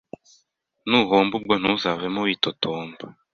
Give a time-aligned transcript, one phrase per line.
[0.89, 3.05] Nuhomba ubwo ntuzavemo witotomba